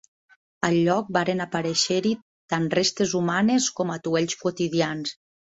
[0.67, 2.15] Al lloc varen aparèixer-hi
[2.55, 5.15] tant restes humanes com atuells quotidians.